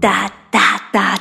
[0.00, 1.19] 哒哒哒